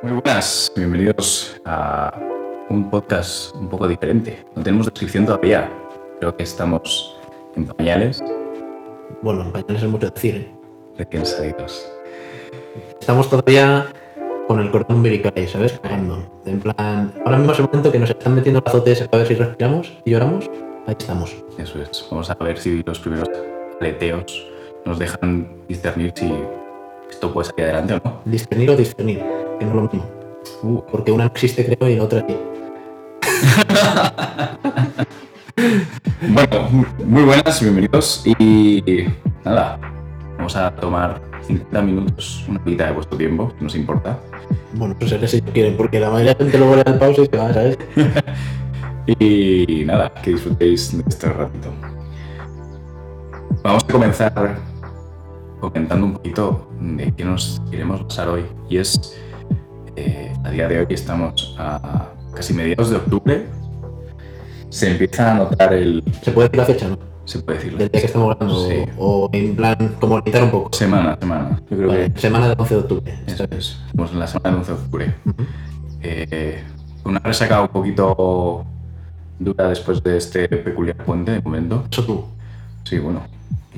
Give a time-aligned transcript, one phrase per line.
[0.00, 2.16] Muy buenas, bienvenidos a
[2.68, 4.44] un podcast un poco diferente.
[4.54, 5.68] No tenemos descripción todavía.
[6.20, 7.18] Creo que estamos
[7.56, 8.22] en pañales.
[9.22, 10.36] Bueno, en pañales es mucho decir.
[10.36, 10.54] ¿eh?
[10.98, 11.90] Recién salidos.
[13.00, 13.86] Estamos todavía
[14.46, 15.80] con el cordón umbilical ahí, ¿sabes?
[15.82, 16.40] Cagando.
[16.46, 19.24] En plan, ahora mismo es el momento que nos están metiendo el azote ese para
[19.24, 20.48] ver si respiramos y lloramos.
[20.86, 21.34] Ahí estamos.
[21.58, 22.06] Eso es.
[22.08, 23.28] Vamos a ver si los primeros
[23.80, 24.46] aleteos
[24.84, 26.32] nos dejan discernir si
[27.10, 28.20] esto puede salir adelante o no.
[28.24, 29.24] Discernir o discernir,
[29.58, 30.06] que no es lo mismo.
[30.62, 32.36] Uh, Porque una no existe, creo, y la otra sí.
[36.30, 36.68] Bueno,
[37.04, 38.22] muy buenas, bienvenidos.
[38.38, 39.04] Y
[39.44, 39.78] nada,
[40.36, 44.18] vamos a tomar 50 minutos, una vida de vuestro tiempo, si nos importa.
[44.74, 47.22] Bueno, pues seré si quieren, porque la mayoría de la gente luego le da pausa
[47.22, 47.78] y se va, ¿sabes?
[49.18, 51.72] Y nada, que disfrutéis de este ratito.
[53.62, 54.58] Vamos a comenzar
[55.60, 58.44] comentando un poquito de qué nos queremos pasar hoy.
[58.68, 59.16] Y es,
[59.98, 63.46] eh, a día de hoy estamos a casi mediados de octubre.
[64.70, 66.04] Se empieza a notar el...
[66.22, 66.98] Se puede decir la fecha, ¿no?
[67.24, 67.78] Se puede decirlo.
[67.78, 68.68] Del día que estamos hablando.
[68.68, 68.84] Sí.
[68.98, 70.76] O en plan, como limitar un poco.
[70.76, 71.60] Semana, semana.
[71.70, 73.18] Yo creo Vale, que Semana del 11 de octubre.
[73.26, 73.78] eso es.
[73.86, 75.14] Estamos en la semana del 11 de octubre.
[75.24, 75.42] Ujú.
[76.02, 76.64] Eh,
[77.04, 78.64] una resaca un poquito
[79.38, 81.84] dura después de este peculiar puente de momento.
[81.90, 82.24] Eso tú.
[82.84, 83.22] Sí, bueno.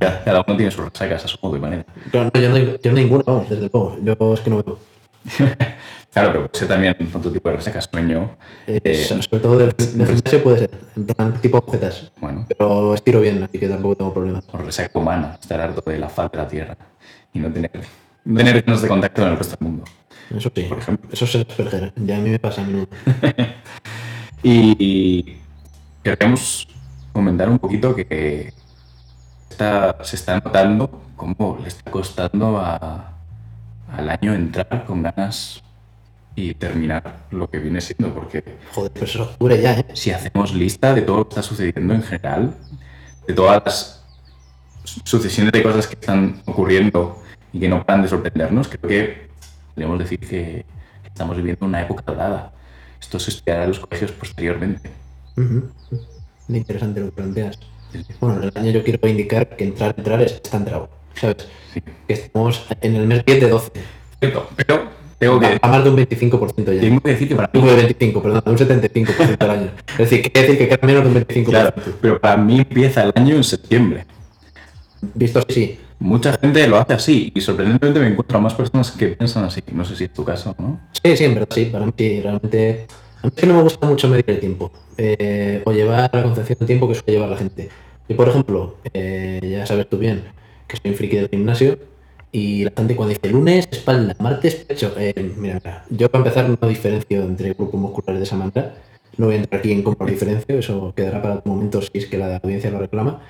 [0.00, 1.84] Ya, cada uno tiene sus resacas a su modo y manera.
[2.10, 3.96] Claro, no, yo, no, yo ninguna, vamos, desde luego.
[4.02, 4.78] Yo es que no veo.
[6.12, 8.36] Claro, pero sé también otro tipo de resacas, sueño.
[8.66, 12.10] Eh, eh, sobre todo del gimnasio puede ser, en plan tipo objetas.
[12.20, 14.44] bueno, Pero estiro bien, así que tampoco tengo problemas.
[14.52, 16.76] o resaca humana, estar harto de la faz de la tierra
[17.32, 17.70] y no tener,
[18.24, 19.84] no tener de contacto con el resto del mundo.
[20.36, 21.10] Eso sí, Por ejemplo.
[21.12, 22.88] eso es Asperger, ya a mí me pasa a menudo.
[24.42, 25.36] Y
[26.02, 26.66] queremos
[27.12, 28.52] comentar un poquito que
[29.50, 33.12] está- se está notando cómo le está costando a-
[33.92, 35.62] al año entrar con ganas
[36.40, 38.42] y terminar lo que viene siendo, porque
[38.72, 39.86] Joder, pero eso es octubre ya, ¿eh?
[39.94, 42.54] si hacemos lista de todo lo que está sucediendo en general,
[43.26, 44.04] de todas las
[45.04, 47.20] sucesiones de cosas que están ocurriendo
[47.52, 49.28] y que no paran de sorprendernos, creo que
[49.74, 50.64] podemos decir que
[51.04, 52.52] estamos viviendo una época dorada.
[53.00, 54.90] Esto se estudiará en los colegios posteriormente.
[55.36, 55.70] Ujú.
[56.48, 57.58] Muy interesante lo que planteas.
[58.20, 61.48] Bueno, en el año yo quiero indicar que entrar, entrar es- está entrado, ¿sabes?
[61.74, 61.80] Sí.
[62.06, 63.72] Que estamos en el mes 10 de 12.
[64.20, 64.88] Cierto, pero
[65.20, 66.80] tengo que, A más de un 25% ya.
[66.80, 69.70] tengo que decir que para mí, de 25, perdón, de un 75% al año.
[69.92, 71.44] Es decir, quiere decir que queda menos de un 25%.
[71.44, 74.06] claro, pero para mí empieza el año en septiembre.
[75.14, 75.78] Visto así, sí.
[75.98, 79.62] Mucha gente lo hace así y sorprendentemente me encuentro a más personas que piensan así.
[79.72, 80.80] No sé si es tu caso, ¿no?
[81.02, 81.66] Sí, sí, en verdad, sí.
[81.66, 82.86] Para mí, sí, realmente.
[83.22, 84.72] A mí es que no me gusta mucho medir el tiempo.
[84.96, 87.68] eh, o llevar la concepción del tiempo que suele llevar la gente.
[88.08, 90.22] Y por ejemplo, eh, ya sabes tú bien
[90.66, 91.78] que soy un friki del gimnasio.
[92.32, 94.94] Y la gente cuando dice lunes, espalda, martes, pecho.
[94.96, 98.74] eh, mira, mira, yo para empezar no diferencio entre grupos musculares de esa manera.
[99.16, 101.90] No voy a entrar aquí en cómo lo diferencio, eso quedará para otro momento si
[101.94, 103.20] es que la audiencia lo reclama.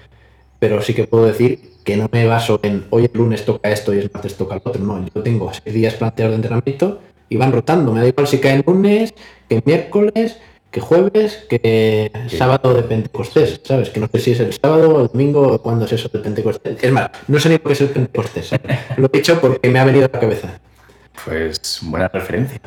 [0.59, 3.95] Pero sí que puedo decir que no me baso en hoy el lunes toca esto
[3.95, 4.85] y el martes toca el otro.
[4.85, 7.01] No, yo tengo seis días planteados de entrenamiento
[7.31, 7.93] y van rotando.
[7.95, 9.15] Me da igual si cae el lunes,
[9.49, 10.37] que miércoles,
[10.71, 13.91] que jueves, que sábado de Pentecostés, ¿sabes?
[13.91, 16.23] Que no sé si es el sábado o el domingo o cuándo es eso del
[16.23, 16.83] Pentecostés.
[16.83, 18.49] Es más, no sé ni lo que es el Pentecostés.
[18.49, 18.79] ¿sabes?
[18.97, 20.61] Lo he dicho porque me ha venido a la cabeza.
[21.25, 22.61] Pues buena referencia.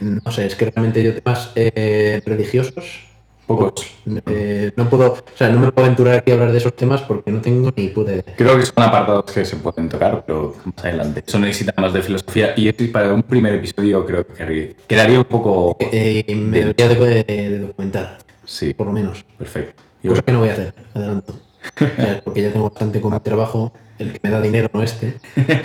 [0.00, 3.11] No sé, es que realmente yo temas eh, religiosos
[3.58, 3.86] Pocos.
[4.26, 7.02] eh, no puedo, o sea, no me puedo aventurar aquí a hablar de esos temas
[7.02, 8.24] porque no tengo ni puta idea.
[8.36, 11.22] Creo que son apartados que se pueden tocar, pero más adelante.
[11.26, 15.24] Eso necesita más de filosofía y este para un primer episodio creo que quedaría un
[15.24, 15.76] poco...
[15.80, 19.24] Eh, y me debería de, de documentar, Sí, por lo menos.
[19.38, 19.82] perfecto.
[20.06, 21.34] Cosa que no voy a hacer, adelanto.
[21.80, 25.14] Eh, Porque ya tengo bastante con mi trabajo, el que me da dinero, no este.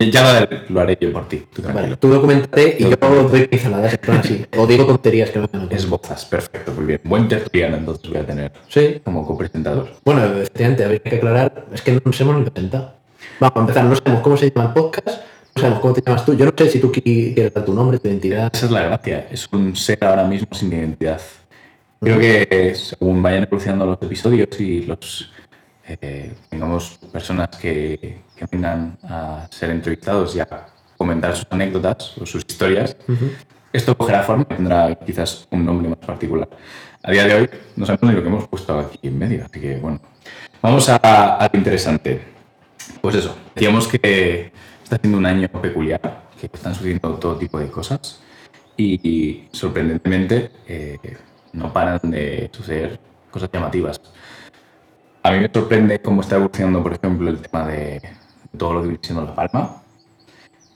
[0.00, 1.60] Ya lo haré, lo haré yo por ti, tú.
[1.62, 2.96] Vale, tú documentate y yo
[3.28, 4.46] doy pinceladas, en plan así.
[4.56, 7.00] O digo tonterías que no me Esbozas, perfecto, muy bien.
[7.02, 9.00] Buen tertuliano entonces voy a tener Sí.
[9.04, 9.88] como copresentador.
[10.04, 12.94] Bueno, efectivamente, habría que aclarar, es que no nos hemos ni presentado.
[13.40, 16.24] Vamos a empezar, no sabemos cómo se llama el podcast, no sabemos cómo te llamas
[16.24, 16.34] tú.
[16.36, 18.50] Yo no sé si tú qui- quieres dar tu nombre, tu identidad.
[18.54, 21.20] Esa es la gracia, es un ser ahora mismo sin identidad.
[22.00, 25.32] Creo que según vayan evolucionando los episodios y los
[25.88, 32.26] eh, tengamos personas que, que vengan a ser entrevistados y a comentar sus anécdotas o
[32.26, 32.96] sus historias,
[33.72, 36.48] esto cogerá forma y tendrá quizás un nombre más particular.
[37.02, 39.60] A día de hoy no sabemos ni lo que hemos puesto aquí en medio, así
[39.60, 40.00] que bueno,
[40.60, 42.20] vamos a, a lo interesante.
[43.00, 44.52] Pues eso, decíamos que
[44.82, 46.00] está siendo un año peculiar,
[46.40, 48.20] que están sucediendo todo tipo de cosas
[48.76, 50.98] y, y, sorprendentemente eh,
[51.52, 52.98] no paran de suceder
[53.30, 54.00] cosas llamativas.
[55.22, 58.00] A mí me sorprende cómo está evolucionando, por ejemplo, el tema de
[58.56, 59.82] todo lo que viene siendo La Palma.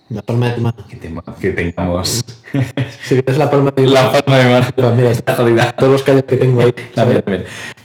[0.08, 0.86] La palma de tu mano.
[0.88, 2.22] que, te- que tengamos
[3.02, 4.66] Si es la palma de la palma de mano.
[4.76, 5.72] Mira, mira, está jodida.
[5.72, 6.72] todos los callos que tengo ahí.
[6.94, 7.24] También.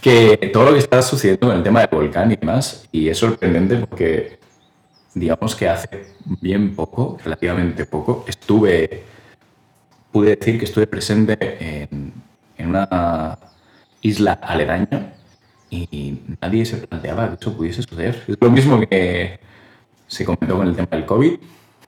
[0.01, 3.17] Que todo lo que está sucediendo con el tema del volcán y demás, y es
[3.17, 4.39] sorprendente porque,
[5.13, 9.03] digamos que hace bien poco, relativamente poco, estuve,
[10.11, 11.37] pude decir que estuve presente
[11.83, 12.11] en,
[12.57, 13.37] en una
[14.01, 15.13] isla aledaña
[15.69, 18.23] y nadie se planteaba que eso pudiese suceder.
[18.27, 19.39] Es lo mismo que
[20.07, 21.33] se comentó con el tema del COVID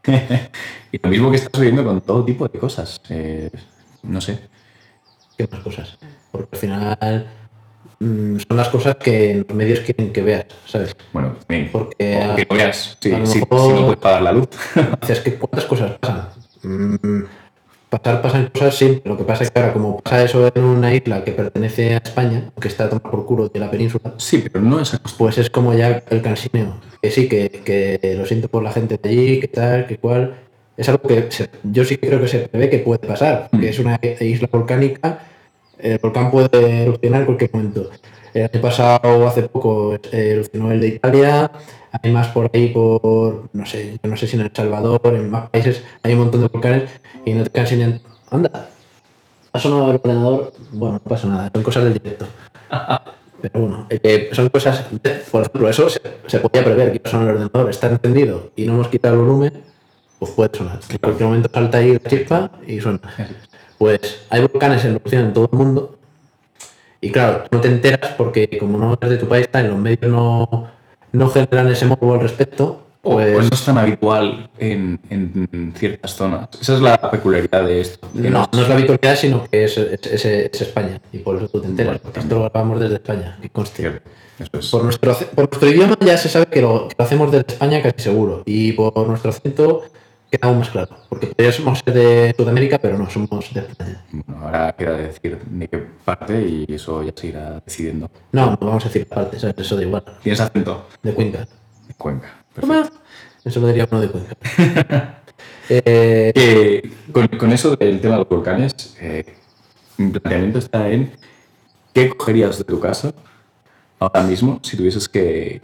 [0.92, 3.02] y lo mismo que está sucediendo con todo tipo de cosas.
[3.10, 3.50] Eh,
[4.04, 4.40] no sé.
[5.38, 5.98] ¿Qué más cosas?
[6.32, 7.28] Porque al final
[8.00, 10.96] mm, son las cosas que los medios quieren que veas, ¿sabes?
[11.14, 11.70] Bueno, bien.
[11.72, 14.32] Porque O que lo veas, sí, a lo sí, mejor- si no puedes pagar la
[14.34, 14.50] luz.
[15.02, 16.28] Dices que cuántas cosas pasan.
[16.64, 17.24] Mm,
[17.90, 19.02] pasar pasan cosas sí.
[19.04, 21.98] Lo que pasa es que ahora como pasa eso en una isla que pertenece a
[21.98, 25.38] España, que está a tomar por culo de la península, sí, pero no es pues
[25.38, 26.78] es como ya el cansineo.
[27.02, 30.36] Que sí, que, que lo siento por la gente de allí, que tal, que cual.
[30.78, 33.60] Es algo que se- yo sí creo que se prevé que puede pasar, Mm.
[33.60, 35.20] que es una isla volcánica,
[35.78, 37.90] el volcán puede erupcionar en cualquier momento.
[38.34, 41.52] El año pasado, hace poco, erupcionó el de Italia,
[41.92, 45.30] hay más por ahí, por, no sé, yo no sé si en El Salvador, en
[45.30, 46.90] más países, hay un montón de volcanes
[47.26, 48.02] y no te quedan sin...
[48.32, 48.70] Anda,
[49.52, 52.26] ha sonado el ordenador, bueno, no pasa nada, son cosas del directo.
[53.42, 54.84] Pero bueno, eh, son cosas,
[55.32, 58.74] por ejemplo, eso se, se podía prever que sonar el ordenador, está encendido y no
[58.74, 59.64] hemos quitado el volumen,
[60.20, 60.80] pues puede sonar.
[60.90, 63.00] En cualquier momento salta ahí la chispa y suena.
[63.78, 65.99] Pues hay volcanes en erupción en todo el mundo
[67.02, 69.78] y claro, tú no te enteras porque como no eres de tu país, tal, los
[69.78, 70.68] medios no,
[71.12, 76.16] no generan ese morbo al respecto, pues o no es tan habitual en, en ciertas
[76.16, 76.50] zonas.
[76.60, 78.08] Esa es la peculiaridad de esto.
[78.14, 81.48] no, no es la habitualidad, sino que es, es, es- es España y por eso
[81.48, 83.78] tú te enteras, Bueno, porque esto lo grabamos desde España, que conste.
[83.84, 84.10] Cierto,
[84.40, 84.70] Eso es.
[84.70, 87.82] Por nuestro, por nuestro idioma ya se sabe que lo, que lo hacemos desde España
[87.82, 88.44] casi seguro.
[88.46, 89.84] Y por nuestro acento
[90.30, 90.96] queda aún más claro.
[91.10, 94.06] Porque podría somos de Sudamérica, pero no somos de España.
[94.12, 98.10] Bueno, ahora queda decir de qué parte y eso ya se irá decidiendo.
[98.32, 99.44] No, no vamos a decir ¿sabes?
[99.44, 100.04] eso da igual.
[100.22, 100.88] ¿Tienes acento?
[101.04, 101.48] De Cuenca.
[101.88, 102.30] De Cuenca.
[102.54, 103.00] Perfecto.
[103.44, 105.16] Eso lo diría uno de Cuenca.
[105.72, 109.24] Eh, con, con eso del tema de los volcanes, eh,
[109.98, 111.12] mi planteamiento está en
[111.94, 113.14] qué cogerías de tu casa
[114.00, 115.62] ahora mismo si tuvieses que,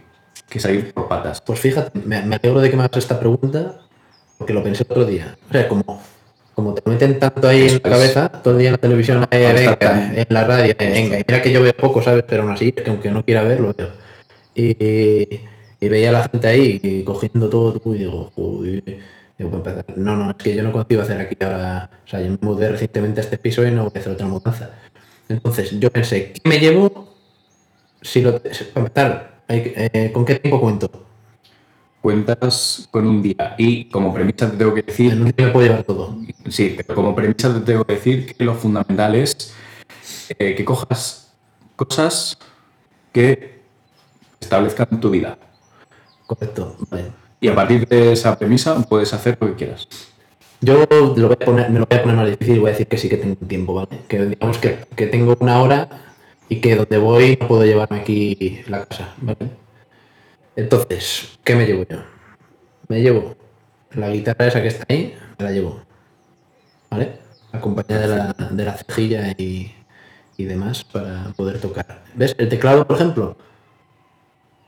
[0.50, 1.42] que salir por patas.
[1.42, 3.80] pues fíjate, me, me alegro de que me hagas esta pregunta,
[4.38, 5.38] porque lo pensé otro día.
[5.50, 6.02] O sea, como,
[6.54, 10.14] como te meten tanto ahí en la cabeza, todo el día en la televisión, venga,
[10.16, 11.20] en la radio, venga.
[11.20, 12.24] Y mira que yo veo poco, ¿sabes?
[12.28, 13.90] Pero aún así, es que aunque no quiera ver, lo veo.
[14.56, 15.40] Y,
[15.80, 18.84] y veía a la gente ahí y cogiendo todo, y digo, uy,
[19.38, 22.22] digo, para empezar, no, no, es que yo no consigo hacer aquí ahora, o sea,
[22.22, 24.72] yo me mudé recientemente a este piso y no voy a hacer otra mudanza.
[25.28, 27.16] Entonces, yo pensé, ¿qué me llevo?
[28.02, 30.90] Si lo, para empezar, eh, ¿con qué tiempo cuento?
[32.06, 35.48] Cuentas con un día y como premisa te tengo que En decir, un día me
[35.48, 36.16] puedo llevar todo.
[36.50, 39.56] sí, pero como premisa te tengo que decir que lo fundamental es
[40.38, 41.34] eh, que cojas
[41.76, 42.38] cosas
[43.12, 43.60] que
[44.40, 45.40] establezcan tu vida.
[46.28, 47.06] Correcto, vale.
[47.42, 49.88] Y a partir de esa premisa puedes hacer lo que quieras.
[50.62, 52.74] Yo lo voy a poner, me lo voy a poner más difícil y voy a
[52.74, 54.02] decir que sí que tengo tiempo, ¿vale?
[54.08, 55.90] Que digamos que, que tengo una hora
[56.50, 59.65] y que donde voy no puedo llevarme aquí la casa, ¿vale?
[60.56, 61.98] Entonces, ¿qué me llevo yo?
[62.88, 63.36] Me llevo
[63.92, 65.82] la guitarra esa que está ahí, me la llevo,
[66.90, 67.20] ¿vale?
[67.52, 69.74] Acompañada de la, de la cejilla y,
[70.38, 72.04] y demás para poder tocar.
[72.14, 72.36] ¿Ves?
[72.38, 73.38] El teclado, por ejemplo,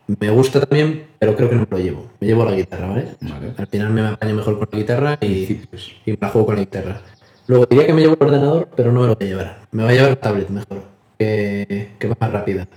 [0.08, 2.10] me gusta también, pero creo que no me lo llevo.
[2.20, 3.16] Me llevo la guitarra, ¿vale?
[3.22, 3.54] Vale.
[3.58, 5.68] Al final me apaño mejor con la guitarra y,
[6.06, 7.02] y me la juego con la guitarra.
[7.48, 9.68] Luego diría que me llevo el ordenador, pero no me lo voy a llevar.
[9.72, 10.84] Me voy a llevar la tablet mejor,
[11.18, 12.68] que, que va más rápida.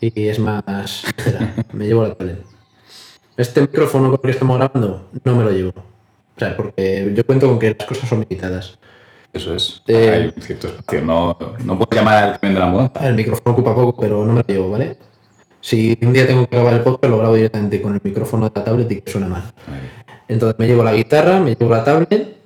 [0.00, 1.04] Y es más
[1.72, 2.42] me llevo la tablet.
[3.36, 5.70] Este micrófono con el que estamos grabando, no me lo llevo.
[5.70, 8.78] O sea, porque yo cuento con que las cosas son limitadas.
[9.32, 9.82] Eso es.
[9.86, 11.02] Eh, Hay un cierto espacio.
[11.02, 13.06] No, no puedes llamar al de la mudanza.
[13.06, 14.96] El micrófono ocupa poco, pero no me lo llevo, ¿vale?
[15.60, 18.52] Si un día tengo que grabar el podcast, lo grabo directamente con el micrófono de
[18.58, 19.42] la tablet y que suena mal.
[20.26, 22.36] Entonces me llevo la guitarra, me llevo la tablet.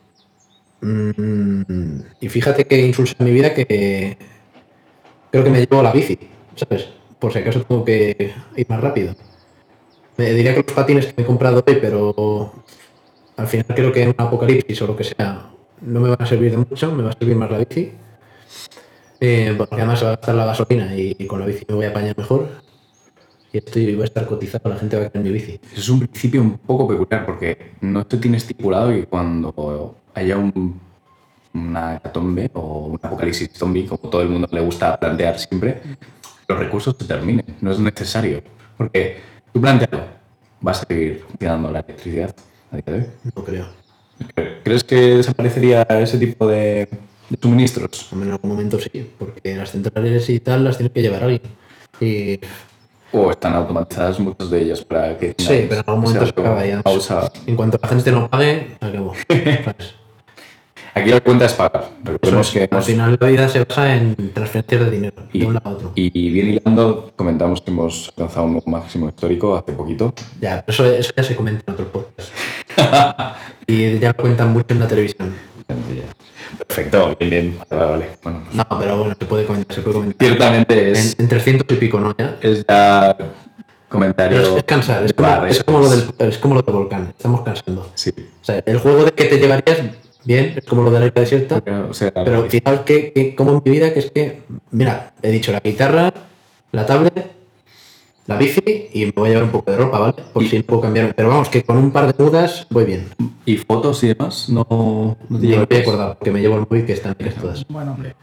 [0.80, 4.18] mm, y fíjate que insulsa en mi vida que
[5.30, 6.18] creo que me llevo la bici,
[6.56, 6.88] ¿sabes?
[7.24, 9.14] Por si acaso tengo que ir más rápido.
[10.18, 12.52] Me diría que los patines que me he comprado hoy, pero
[13.34, 15.50] al final creo que en un apocalipsis o lo que sea
[15.80, 17.92] no me van a servir de mucho, me va a servir más la bici.
[19.20, 21.88] Eh, porque además va a gastar la gasolina y, con la bici me voy a
[21.88, 22.46] apañar mejor.
[23.54, 25.58] Y estoy, voy a estar cotizado, la gente va a querer mi bici.
[25.74, 30.78] Es un principio un poco peculiar porque no se tiene estipulado que cuando haya un,
[31.54, 35.80] una hecatombe o un apocalipsis zombie, como todo el mundo le gusta plantear siempre,
[36.48, 37.44] los recursos se terminen.
[37.60, 38.42] No es necesario.
[38.76, 39.18] Porque
[39.52, 40.04] tú plantealo,
[40.66, 42.34] va a seguir funcionando la electricidad
[42.70, 43.06] a día de hoy.
[43.34, 43.66] No creo.
[44.62, 46.88] ¿Crees que desaparecería ese tipo de,
[47.28, 48.08] de suministros?
[48.12, 51.42] En algún momento sí, porque las centrales y tal las tiene que llevar alguien.
[52.00, 52.40] Y
[53.12, 55.34] O están automatizadas muchas de ellas para que...
[55.38, 56.82] Sí, pero en algún momento se acaba ya.
[56.82, 57.30] pausa.
[57.46, 59.14] en cuanto la gente no pague, acabó.
[60.94, 61.90] Aquí la cuenta es pagar.
[62.04, 65.46] Recordemos que al hemos- final la vida se basa en transferencias de dinero, y, de
[65.46, 65.92] un lado a otro.
[65.96, 70.14] y bien hilando, comentamos que hemos alcanzado un máximo histórico hace poquito.
[70.40, 72.32] Ya, pero eso, eso ya se comenta en otros podcasts.
[73.66, 75.34] y ya lo cuentan mucho en la televisión.
[76.68, 77.58] Perfecto, bien, bien.
[77.70, 78.08] Vale, vale.
[78.22, 80.28] Bueno, pues, No, pero bueno, se puede comentar, se puede comentar.
[80.28, 82.14] ciertamente En, es, en 300 y pico, ¿no?
[82.16, 82.36] Ya.
[82.40, 83.16] es ya
[83.88, 84.40] comentario...
[84.42, 85.50] Pero es, cansar, es de como, barrio.
[85.50, 87.90] es, como lo del, es como lo del volcán, estamos cansando.
[87.94, 88.10] Sí.
[88.16, 89.78] O sea, el juego de que te llevarías
[90.24, 93.12] bien, es como lo de la isla desierta, Pero, o sea, pero al final, que,
[93.12, 96.12] que- como en mi vida, que es que, mira, he dicho la guitarra,
[96.72, 97.30] la tablet,
[98.26, 100.14] la bici y me voy a llevar un poco de ropa, ¿vale?
[100.32, 101.14] Por Y- si no puedo cambiar.
[101.14, 103.08] Pero vamos, que con un par de mudas voy bien.
[103.44, 104.48] ¿Y fotos y demás?
[104.48, 104.66] No,
[105.28, 107.34] no te Yo me voy a acordar, porque me llevo el móvil que están bien
[107.34, 107.66] todas.
[107.68, 108.16] Bueno, hombre.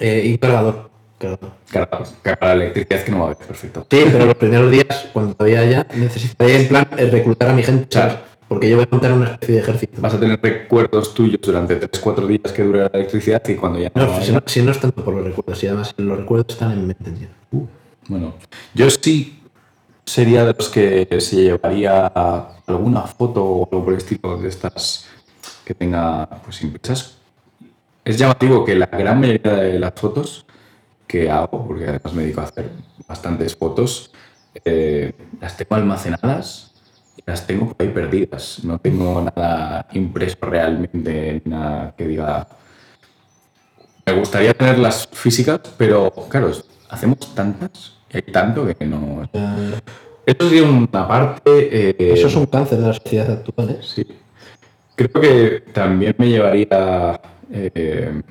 [0.00, 0.90] Eh, y cargador.
[1.18, 1.50] cargador.
[1.72, 3.86] Carga, carga la electricidad que no va a haber, perfecto.
[3.90, 7.62] Sí, pero los primeros días, cuando todavía haya, necesitaría en plan eh, reclutar a mi
[7.62, 8.16] gente, ¿sabes?
[8.48, 10.00] Porque yo voy a montar una especie de ejército.
[10.00, 13.92] Vas a tener recuerdos tuyos durante 3-4 días que dure la electricidad y cuando ya
[13.94, 16.46] no, No, si, no, si no es tanto por los recuerdos, y además los recuerdos
[16.54, 17.10] están en mi mente.
[17.10, 17.28] tío.
[18.08, 18.34] Bueno,
[18.74, 19.42] yo sí
[20.06, 22.06] sería de los que se llevaría
[22.66, 25.06] alguna foto o algo por el estilo de estas
[25.64, 27.18] que tenga pues impresas.
[28.02, 30.46] Es llamativo que la gran mayoría de las fotos
[31.06, 32.70] que hago, porque además me dedico a hacer
[33.06, 34.10] bastantes fotos,
[34.64, 36.72] eh, las tengo almacenadas
[37.28, 38.64] las tengo por ahí perdidas.
[38.64, 42.48] No tengo nada impreso realmente, nada que diga
[44.08, 46.50] me gustaría tenerlas físicas, pero claro,
[46.88, 49.28] hacemos tantas y hay tanto que no.
[50.24, 51.40] Eso sería una parte.
[51.46, 53.78] eh, eso es un cáncer de la sociedad actual, ¿eh?
[53.82, 54.06] Sí.
[54.94, 57.20] Creo que también me llevaría.
[57.50, 58.22] eh,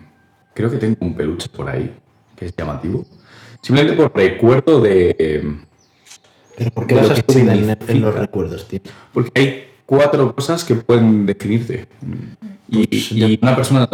[0.56, 1.96] creo que tengo un peluche por ahí,
[2.36, 3.06] que es llamativo.
[3.62, 5.60] Simplemente por recuerdo de.
[6.58, 8.80] Pero ¿por qué basas tu vida en, los recuerdos, tío?
[9.14, 11.88] Porque hay cuatro cosas que pueden definirte.
[12.68, 13.88] Y, Pues y una persona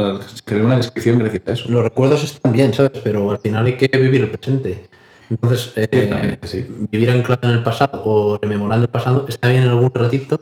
[0.45, 1.69] crea una descripción gracias a eso.
[1.69, 3.01] Los recuerdos están bien, ¿sabes?
[3.03, 4.87] Pero al final hay que vivir el presente.
[5.29, 6.65] Entonces, eh, sí.
[6.91, 10.39] vivir anclado en el pasado o rememorando el pasado está bien en algún ratito,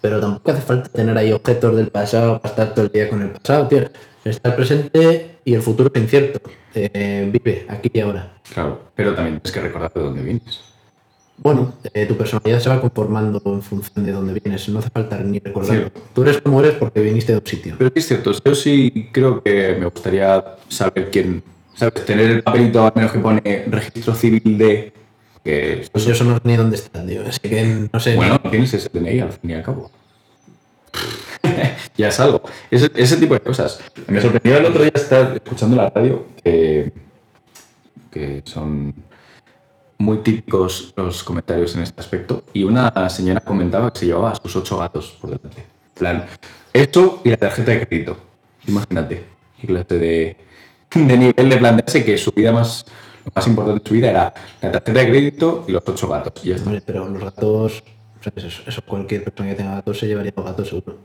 [0.00, 3.22] pero tampoco hace falta tener ahí objetos del pasado para estar todo el día con
[3.22, 3.88] el pasado, tío.
[4.24, 6.40] Está el presente y el futuro es incierto.
[6.74, 8.34] Eh, vive aquí y ahora.
[8.52, 10.73] Claro, pero también tienes que recordar de dónde vienes.
[11.38, 14.68] Bueno, eh, tu personalidad se va conformando en función de dónde vienes.
[14.68, 15.90] No hace falta ni recordarlo.
[16.14, 17.74] Tú eres como eres porque viniste de un sitio.
[17.76, 21.42] Pero es cierto, yo sí creo que me gustaría saber quién,
[21.74, 22.04] ¿sabes?
[22.04, 24.92] Tener el papelito al menos que pone registro civil de...
[25.42, 27.22] Que, Pues yo eso no sé ni dónde está, tío.
[27.26, 28.16] Así que no sé.
[28.16, 29.90] bueno, tienes ese DNI al fin y al cabo.
[31.96, 32.42] ya es algo.
[32.70, 33.80] Ese, ese tipo de cosas.
[34.06, 36.92] Me sorprendió el otro día estar escuchando la radio que,
[38.10, 38.94] que son
[39.98, 42.44] muy típicos los comentarios en este aspecto.
[42.52, 45.64] Y una señora comentaba que se llevaba a sus ocho gatos por delante.
[45.94, 46.26] Plan,
[46.72, 48.16] esto y la tarjeta de crédito.
[48.66, 49.24] Imagínate.
[49.60, 50.36] Qué clase de,
[50.94, 52.84] de nivel de plantearse que su vida más,
[53.24, 56.44] lo más importante de su vida era la tarjeta de crédito y los ocho gatos.
[56.44, 57.82] Y pero los gatos,
[58.36, 60.98] eso cualquier persona que tenga gatos se llevaría los gatos seguro.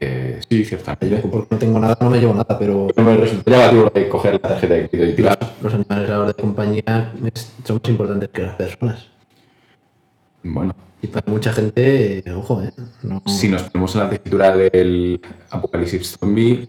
[0.00, 1.08] Eh, sí, ciertamente.
[1.10, 4.08] Yo, porque no tengo nada, no me llevo nada, pero Pero me resulta llamativo de
[4.08, 5.38] coger la tarjeta de crédito y tirar.
[5.62, 9.06] los animales ahora de compañía es- son más importantes que las personas.
[10.42, 12.72] Bueno, Y para mucha gente, eh, ojo, ¿eh?
[13.04, 16.68] No, si nos ponemos en la tesitura del apocalipsis zombie,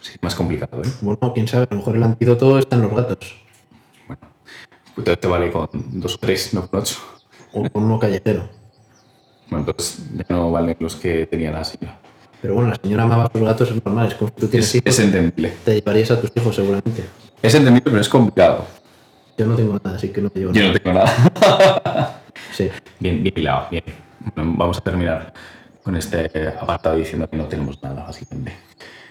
[0.00, 0.88] sí, más complicado, ¿eh?
[1.00, 3.34] Bueno, quién sabe, a lo mejor el antídoto está en los gatos.
[4.06, 4.22] Bueno,
[4.96, 5.68] entonces te vale con
[6.00, 6.98] dos o tres, no con ocho.
[7.52, 8.48] O con uno callejero.
[9.50, 11.98] Bueno, entonces ya no valen los que tenía la señora.
[12.42, 14.08] Pero bueno, la señora amaba a sus gatos, es normal.
[14.08, 15.52] Es como tú tienes Es, entendible.
[15.64, 17.04] te llevarías a tus hijos seguramente.
[17.42, 18.66] Es entendible, pero es complicado.
[19.36, 20.72] Yo no tengo nada, así que no te llevo Yo nada.
[20.74, 22.16] no tengo nada.
[22.52, 22.68] Sí.
[22.98, 23.84] Bien, bien hilado, bien.
[24.34, 25.32] Bueno, vamos a terminar
[25.82, 26.30] con este
[26.60, 28.52] apartado diciendo que no tenemos nada, básicamente.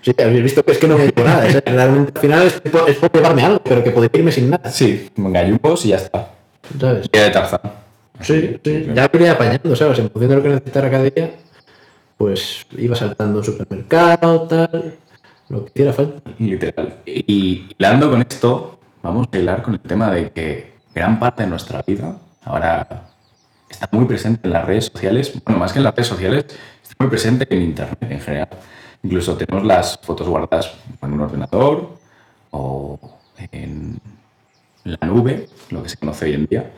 [0.02, 1.48] Sí, habéis visto que es que no me llevo nada.
[1.48, 1.62] ¿eh?
[1.66, 4.70] Realmente al final es, por- es por llevarme algo, pero que podría irme sin nada.
[4.72, 6.30] Sí, gallumbos y ya está.
[6.80, 7.10] ¿Sabes?
[7.12, 7.60] Día de Tarzán.
[8.22, 8.88] Sí, sí.
[8.94, 10.00] Ya me iría apañando, ¿sabes?
[10.00, 11.32] En función de lo que necesitara cada día,
[12.20, 14.96] pues iba saltando supermercado, tal,
[15.48, 16.32] lo que hiciera falta.
[16.38, 16.98] Literal.
[17.06, 21.50] Y hilando con esto, vamos a hilar con el tema de que gran parte de
[21.50, 23.08] nuestra vida ahora
[23.70, 25.32] está muy presente en las redes sociales.
[25.46, 26.46] Bueno, más que en las redes sociales,
[26.84, 28.50] está muy presente en Internet en general.
[29.02, 32.00] Incluso tenemos las fotos guardadas en un ordenador
[32.52, 33.00] o
[33.54, 33.98] en
[34.84, 36.70] la nube, lo que se conoce hoy en día.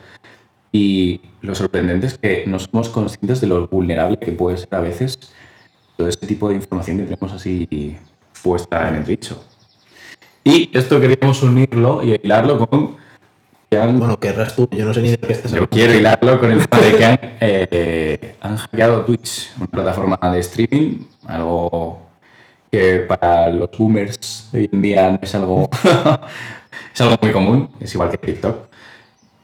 [0.72, 4.80] Y lo sorprendente es que no somos conscientes de lo vulnerable que puede ser a
[4.80, 5.18] veces
[5.96, 7.98] todo ese tipo de información que tenemos así
[8.42, 9.44] puesta en el bicho.
[10.44, 12.96] Y esto queríamos unirlo y hilarlo con
[13.70, 15.76] Bueno, querrás tú, yo no sé ni de qué estás yo hablando.
[15.76, 20.40] quiero hilarlo con el tema de que han, eh, han hackeado Twitch, una plataforma de
[20.40, 22.00] streaming, algo
[22.70, 25.68] que para los boomers hoy en día no es algo,
[26.94, 28.71] es algo muy común, es igual que TikTok.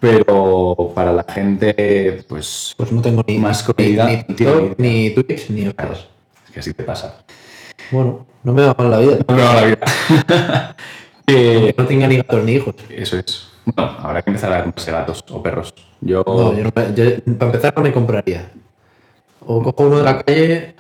[0.00, 5.11] Pero para la gente, pues, Pues no tengo ni, Más ni, comida, ni ni ni
[5.11, 6.07] Twitch, ni claro, es
[6.52, 7.25] que así te pasa.
[7.90, 9.19] Bueno, no me va mal la vida.
[9.28, 10.76] No me va la vida.
[11.26, 12.75] Eh, Que no tenga ni gatos ni hijos.
[12.90, 13.49] eso es.
[13.64, 15.75] Bueno, habrá que empezar a comprarse gatos o perros.
[16.00, 17.05] Yo, No, yo no yo,
[17.38, 18.50] para empezar no me compraría.
[19.45, 20.75] O cojo uno de la calle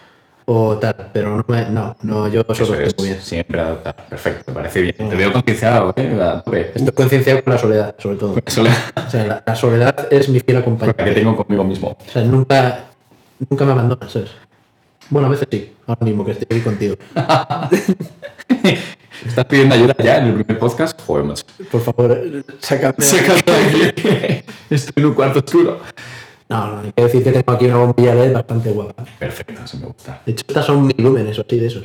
[0.50, 3.20] o tal, pero no, me, no, no yo solo es, estoy muy bien.
[3.22, 3.94] siempre adoptar.
[4.08, 4.94] Perfecto, me parece bien.
[4.96, 6.72] Te veo concienciado, ¿eh?
[6.74, 8.34] Estoy concienciado con la soledad, sobre todo.
[8.46, 11.12] Eso le- O sea, la, la soledad es mi fiel que acompañante.
[11.12, 11.88] tengo conmigo mismo.
[12.00, 12.84] O sea, nunca,
[13.46, 14.30] nunca me abandonas, ¿sabes?
[15.10, 16.94] Bueno, a veces sí, ahora mismo que estoy aquí contigo.
[19.26, 20.98] ¿Estás pidiendo ayuda ya en el primer podcast?
[21.06, 21.44] Joder, macho.
[21.70, 22.94] Por favor, eh, sácame.
[22.98, 24.44] Sácame de aquí.
[24.70, 25.80] Estoy en un cuarto oscuro.
[26.48, 29.04] No, no, hay que decir que tengo aquí una bombilla LED bastante guapa.
[29.18, 30.22] Perfecto, eso me gusta.
[30.24, 31.84] De hecho, estas son mil lúmenes o así de esos.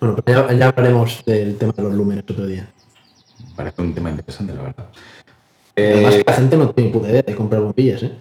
[0.00, 2.68] Bueno, pero ya, ya hablaremos del tema de los lúmenes otro día.
[3.54, 4.86] Parece un tema interesante, la verdad.
[5.76, 8.12] Además, Eh, la gente no tiene puta idea de comprar bombillas, ¿eh?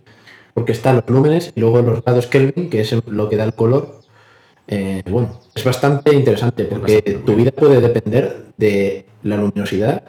[0.53, 3.53] Porque están los lúmenes y luego los grados Kelvin, que es lo que da el
[3.53, 4.01] color.
[4.67, 10.03] Eh, bueno, es bastante interesante porque bastante tu vida puede depender de la luminosidad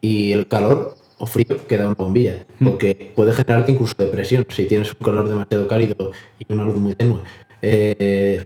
[0.00, 2.44] y el calor o frío que da una bombilla.
[2.62, 6.94] Porque puede generarte incluso depresión si tienes un color demasiado cálido y una luz muy
[6.94, 7.20] tenue.
[7.62, 8.44] Eh,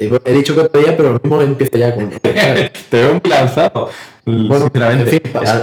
[0.00, 2.10] he he dicho que otro día, pero lo mismo empiezo ya con.
[2.20, 3.88] te veo muy lanzado.
[4.26, 5.20] Bueno, en fin,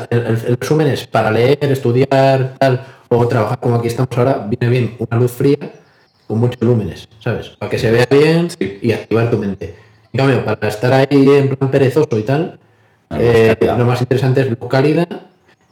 [0.09, 4.48] el, el- el resumen es, para leer, estudiar, tal, o trabajar como aquí estamos ahora,
[4.50, 5.57] viene bien una luz fría
[6.27, 7.50] con muchos lúmenes, ¿sabes?
[7.59, 8.79] Para que se vea bien Sí.
[8.81, 9.75] y activar tu mente.
[10.13, 12.57] En cambio, para estar ahí en plan perezoso y tal,
[13.20, 15.07] eh, lo más interesante es luz cálida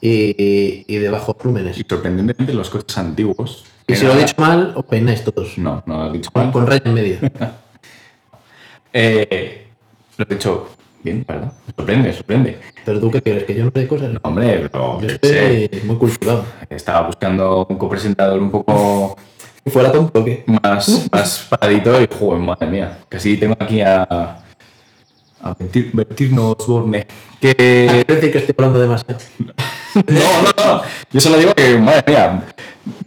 [0.02, 1.78] y, y- de bajos lúmenes.
[1.78, 3.66] Y sorprendentemente los coches antiguos.
[3.88, 5.58] Y si lo he dicho mal, os peináis todos.
[5.58, 6.52] No, no lo has dicho mal.
[6.52, 7.18] con raya en medio.
[8.94, 9.68] Eh,
[10.18, 10.70] lo he dicho
[11.04, 11.54] bien, ¿verdad?
[11.68, 12.60] Me sorprende, sorprende.
[12.86, 14.12] Pero tú qué quieres, que yo no sé cosas.
[14.14, 16.46] No, hombre, pero Yo qué sé, estoy muy cultivado.
[16.70, 19.16] estaba buscando un copresentador un poco
[19.64, 20.44] Si fuera tonto, ¿o ¿qué?
[20.48, 24.02] más, más paradito y, joder, madre mía, casi tengo aquí a,
[25.42, 27.06] a Bertir- Bertirno Osborne.
[27.40, 27.54] Que...
[28.08, 29.20] Decir que estoy hablando demasiado.
[29.96, 32.44] No, no, no, yo solo digo que, madre mía,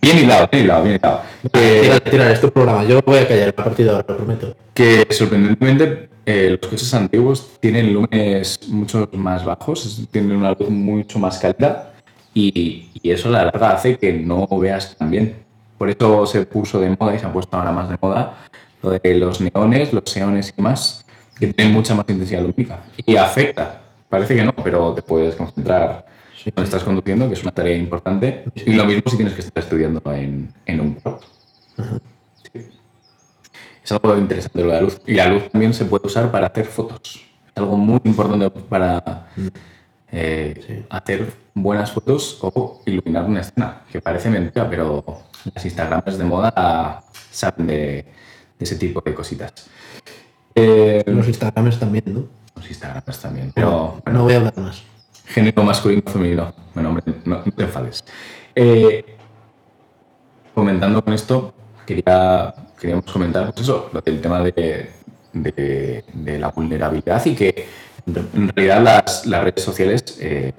[0.00, 1.20] bien hilado, bien hilado, bien hilado.
[1.52, 2.84] Que- Tira, tira, es tu programa.
[2.84, 4.56] Yo voy a callar a partir de ahora, lo prometo.
[4.74, 11.18] que sorprendentemente eh, los coches antiguos tienen lúmenes mucho más bajos, tienen una luz mucho
[11.18, 11.92] más cálida
[12.34, 15.36] y, y eso a la larga hace que no veas tan bien.
[15.78, 18.34] Por eso se puso de moda y se ha puesto ahora más de moda
[18.82, 21.04] lo de los neones, los xeones y más,
[21.38, 23.80] que tienen mucha más intensidad lumínica y afecta.
[24.08, 26.04] Parece que no, pero te puedes concentrar
[26.50, 28.44] cuando estás conduciendo, que es una tarea importante.
[28.54, 31.26] Y lo mismo si tienes que estar estudiando en, en un cuarto.
[33.84, 35.00] Es algo interesante lo de la luz.
[35.06, 37.16] Y la luz también se puede usar para hacer fotos.
[37.46, 39.28] Es algo muy importante para
[40.10, 43.82] eh, hacer buenas fotos o iluminar una escena.
[43.90, 45.04] Que parece mentira, pero
[45.52, 48.06] las Instagrams de moda saben de, de
[48.60, 49.52] ese tipo de cositas.
[50.54, 52.24] Eh, Los Instagrams también, ¿no?
[52.54, 53.50] los Instagrams también.
[53.54, 54.82] Pero bueno, No voy a hablar más.
[55.32, 56.52] Género masculino femenino.
[56.74, 58.04] Bueno, hombre, no, te enfades.
[58.54, 59.04] Eh,
[60.54, 61.54] comentando con esto,
[61.86, 64.90] quería, queríamos comentar pues eso, del tema de,
[65.32, 67.66] de- la vulnerabilidad y que
[68.06, 70.52] en realidad las, las redes sociales eh,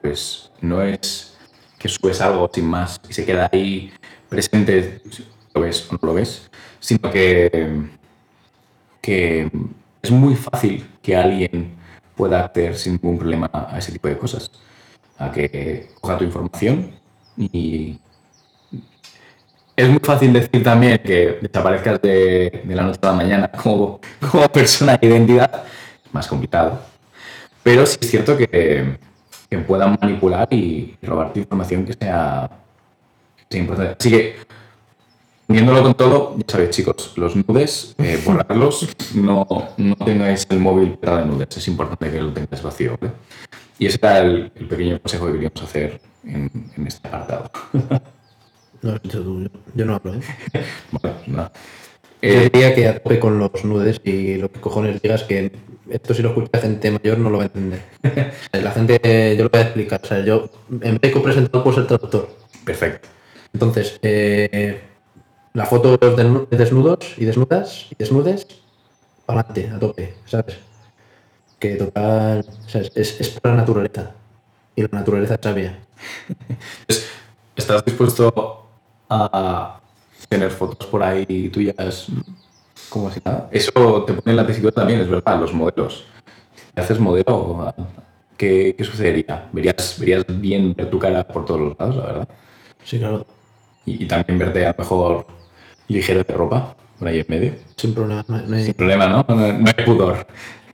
[0.00, 1.36] pues no es
[1.78, 3.92] que subes algo sin más y se queda ahí
[4.28, 5.00] presente,
[5.54, 7.82] lo ves o no lo ves, sino que,
[9.00, 9.50] que
[10.02, 11.76] es muy fácil que alguien
[12.18, 14.50] pueda acceder sin ningún problema a ese tipo de cosas.
[15.18, 16.92] A que coja tu información
[17.36, 17.98] y
[19.76, 24.00] es muy fácil decir también que desaparezcas de, la noche a la mañana como,
[24.30, 25.64] como persona de identidad.
[26.04, 26.80] Es más complicado.
[27.62, 28.98] Pero sí es cierto que,
[29.48, 32.50] que puedan manipular y robar tu información que sea,
[33.36, 33.96] que sea importante.
[33.98, 34.36] Así que,
[35.48, 40.92] uniéndolo con todo, ya sabéis, chicos, los nudes, eh, borrarlos, no, no tengáis el móvil
[40.98, 41.56] pegado de nudes.
[41.56, 42.96] Es importante que lo tengáis vacío.
[43.00, 43.12] ¿vale?
[43.78, 47.50] Y ese era el, el pequeño consejo que queríamos hacer en, en este apartado.
[48.80, 50.20] No dicho tú, yo, yo no hablo, ¿eh?
[50.92, 51.50] Vale, pues nada.
[52.22, 55.50] Yo Eh, diría que a tope con los nudes y lo que cojones digas que
[55.90, 57.82] esto si lo escucha gente mayor no lo va a entender.
[58.02, 60.00] Sea, La gente, yo lo voy a explicar.
[60.04, 62.28] O sea, yo en vez de copresentador puedo ser traductor.
[62.64, 63.08] perfecto.
[63.52, 64.80] Entonces, eh,
[65.58, 68.46] la foto de desnudos y desnudas y desnudes,
[69.26, 70.56] para adelante, a tope, ¿sabes?
[71.58, 72.92] Que total, ¿sabes?
[72.94, 74.12] Es, es por la naturaleza.
[74.76, 75.80] Y la naturaleza es sabia.
[77.56, 78.68] ¿Estás dispuesto
[79.10, 79.80] a
[80.28, 82.06] tener fotos por ahí tuyas
[82.88, 83.48] como si nada?
[83.50, 86.04] Eso te pone en la tesitura también, es verdad, los modelos.
[86.54, 87.74] Si haces modelo,
[88.36, 89.48] ¿qué, qué sucedería?
[89.52, 92.28] ¿Verías, verías bien ver tu cara por todos los lados, la verdad.
[92.84, 93.26] Sí, claro.
[93.84, 95.37] Y, y también verte a lo mejor
[95.88, 97.52] ligero de ropa, por ahí en medio.
[97.76, 98.24] Sin problema.
[98.28, 99.24] No, hay- Sin problema, ¿no?
[99.28, 100.26] No, no hay pudor.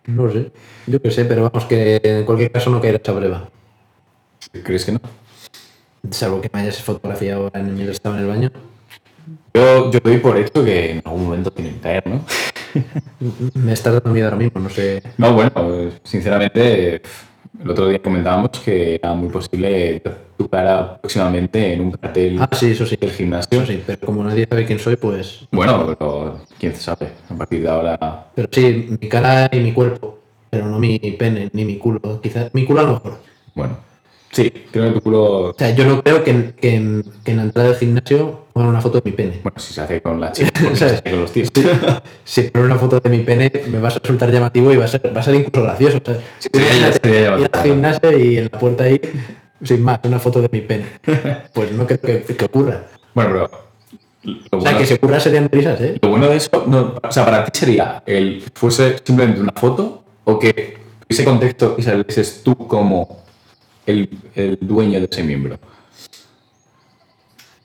[0.07, 0.51] no sé.
[0.87, 3.49] Yo qué sé, pero vamos, que en cualquier caso no caerá esa prueba.
[4.63, 5.01] ¿Crees que no?
[6.11, 8.51] Salvo que me hayas fotografiado en el estaba en el baño.
[9.55, 12.25] Yo, yo doy por hecho que en algún momento tiene que caer, ¿no?
[13.55, 15.03] Me estás dando miedo ahora mismo, no sé.
[15.17, 17.01] No, bueno, sinceramente,
[17.63, 20.03] el otro día comentábamos que era muy posible
[20.37, 22.97] tu cara próximamente en un cartel Ah, sí, eso sí.
[23.01, 23.63] del gimnasio.
[23.63, 25.47] Eso sí, pero como nadie sabe quién soy, pues.
[25.53, 28.27] Bueno, pero quién sabe, a partir de ahora.
[28.35, 30.19] Pero sí, mi cara y mi cuerpo.
[30.51, 32.21] Pero no mi pene ni mi culo.
[32.23, 33.19] Quizás mi culo a lo mejor.
[33.57, 33.77] Bueno,
[34.31, 35.23] sí, creo que tu culo.
[35.51, 38.69] O sea, yo no creo que, en- que, que en la entrada del gimnasio pongan
[38.71, 39.41] una foto de mi pene.
[39.43, 41.49] Bueno, si se hace con la chica, porque se con los tíos.
[42.23, 44.89] Si ponen una foto de mi pene, me va a resultar llamativo y va a
[44.89, 46.01] ser, va a ser incluso gracioso.
[46.05, 46.21] ¿sabes?
[46.39, 47.49] Sí, sería- sería Ir llamativo.
[47.53, 49.01] al gimnasio y en la puerta ahí,
[49.65, 50.87] sin más, una foto de mi pene.
[51.53, 52.85] Pues no creo que, que ocurra.
[53.15, 53.65] Bueno, pero.
[54.23, 55.99] Lo O sea, bueno, que si ocurra serían risas, ¿eh?
[56.01, 60.03] lo bueno de eso, no, o sea, para ti sería el fuese simplemente una foto
[60.25, 63.23] o que ese contexto y salieses tú como
[63.85, 65.59] el, el dueño de ese miembro.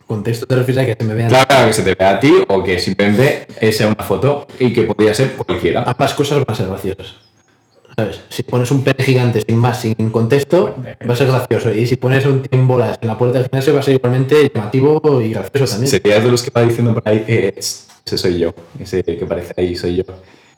[0.05, 2.19] Contexto te refieres a que se me vean Claro, claro, que se te vea a
[2.19, 5.83] ti o que simplemente sea una foto y que podría ser cualquiera.
[5.83, 7.28] ambas cosas van a ser graciosas.
[7.99, 8.21] ¿Sabes?
[8.29, 10.73] Si pones un pene gigante sin más, sin contexto,
[11.07, 11.73] va a ser gracioso.
[11.73, 14.49] Y si pones un en bolas en la puerta del gimnasio, va a ser igualmente
[14.55, 15.91] llamativo y gracioso también.
[15.91, 19.53] Serías de los que va diciendo por ahí, eh, ese soy yo, ese que parece
[19.57, 20.03] ahí soy yo.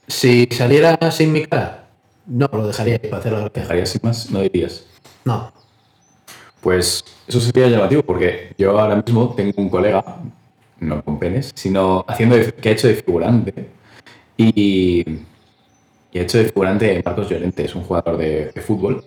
[0.07, 1.87] Si saliera sin mi cara,
[2.27, 3.61] no, lo dejaría para hacer la gracia.
[3.63, 4.29] ¿Dejarías sin más?
[4.29, 4.85] No dirías.
[5.25, 5.51] No.
[6.61, 10.05] Pues eso sería llamativo porque yo ahora mismo tengo un colega,
[10.79, 13.67] no con penes, sino haciendo que ha hecho de figurante.
[14.37, 15.05] Y,
[16.11, 19.03] y ha hecho de figurante Marcos Llorente, es un jugador de, de fútbol.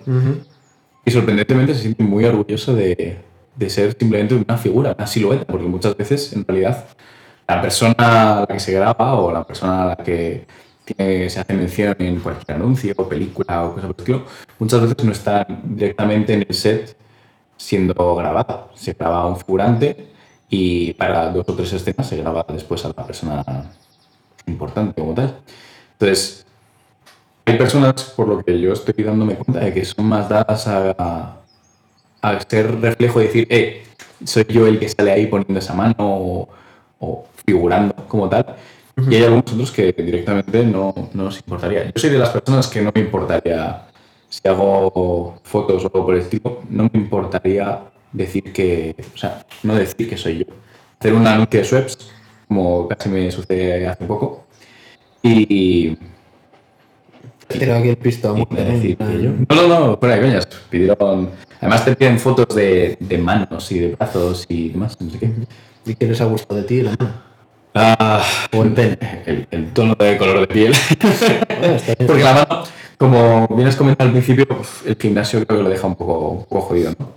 [1.05, 3.19] Y sorprendentemente se siente muy orgulloso de,
[3.57, 6.87] de ser simplemente una figura, una silueta, porque muchas veces en realidad
[7.47, 10.47] la persona a la que se graba o la persona a la que
[10.87, 14.25] tiene- se hace mención en cualquier anuncio o película o cosa por el estilo,
[14.59, 16.97] muchas veces no está directamente en el set
[17.59, 18.69] siendo grabada.
[18.75, 20.09] Se graba un figurante
[20.49, 23.45] y para dos o tres escenas se graba después a la persona
[24.47, 25.37] importante como tal.
[25.93, 26.44] Entonces,
[27.47, 31.37] hay personas, por lo que yo estoy dándome cuenta, de que son más dadas a,
[32.23, 33.85] a ser reflejo y decir, eh,
[34.25, 36.49] soy yo el que sale ahí poniendo esa mano o,
[37.01, 38.57] o figurando como tal.
[39.11, 41.85] Y hay algunos otros que directamente no, no nos importaría.
[41.87, 43.87] Yo soy de las personas que no me importaría,
[44.29, 47.81] si hago fotos o algo por el estilo, no me importaría
[48.13, 50.55] decir que, o sea, no decir que soy yo.
[50.99, 52.11] Hacer un anuncio de Sweps,
[52.49, 54.45] como casi me sucede hace poco,
[55.23, 55.99] y,
[57.49, 58.73] tirado aquí el muerte, ¿no?
[58.73, 58.97] decir.
[59.49, 60.47] No, no, no, fuera de coñas.
[60.71, 61.31] Pidieron.
[61.61, 65.31] Además te piden fotos de, de manos y de brazos y demás, no sé qué.
[65.87, 66.83] ¿Y qué les ha gustado de ti?
[66.83, 67.13] La mano?
[67.75, 68.99] Ah, O el pene.
[69.27, 70.73] el, el tono de color de piel.
[72.07, 72.65] Porque la mano,
[72.99, 74.47] como bien has comentado al principio,
[74.87, 77.09] el gimnasio creo que lo deja un poco, un poco jodido, ¿no?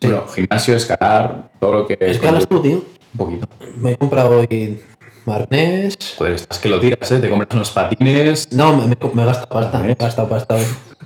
[0.00, 2.76] Bueno, gimnasio, escalar, todo lo que Escalas tú, tío.
[2.76, 3.48] Un poquito.
[3.78, 4.80] Me he comprado hoy
[5.26, 5.96] marnés.
[6.16, 7.18] Joder, estás que lo tiras, ¿eh?
[7.18, 8.52] Te compras unos patines.
[8.52, 10.56] No, me, me, gastado pasta, me gastado pasta.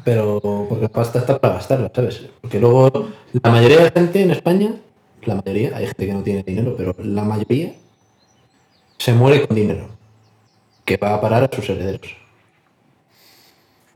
[0.04, 2.22] Pero porque pasta está para gastarla, ¿sabes?
[2.40, 4.74] Porque luego la mayoría de la gente en España,
[5.24, 7.74] la mayoría, hay gente que no tiene dinero, pero la mayoría
[8.98, 9.88] se muere con dinero.
[10.84, 12.16] Que va a parar a sus herederos.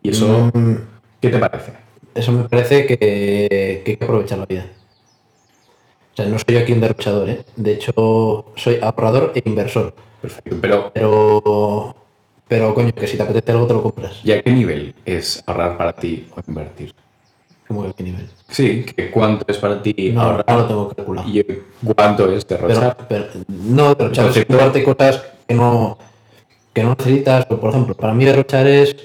[0.02, 0.74] Y eso, Mm,
[1.20, 1.72] ¿qué te parece?
[2.14, 4.66] Eso me parece que, que hay que aprovechar la vida.
[6.12, 7.44] O sea, no soy aquí un derrochador, ¿eh?
[7.56, 9.94] De hecho, soy ahorrador e inversor.
[10.24, 10.56] Perfecto.
[10.62, 11.94] Pero, Pero,
[12.48, 14.20] pero coño, que si te apetece algo te lo compras.
[14.24, 16.94] ¿y a qué nivel es ahorrar para ti o invertir?
[17.68, 18.28] ¿Cómo que qué nivel?
[18.48, 21.28] Sí, que cuánto es para ti No, ahorrar no lo tengo calculado.
[21.28, 21.44] y
[21.94, 23.06] cuánto es Pero, derrochar.
[23.06, 25.98] pero no, derrochar es comprarte cosas que no,
[26.72, 27.44] que no necesitas.
[27.44, 28.96] Por ejemplo, para mí derrochar es,